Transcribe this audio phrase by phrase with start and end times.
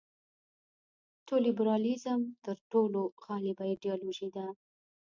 [1.25, 4.45] نیولیبرالیزم تر ټولو غالبه ایډیالوژي ده.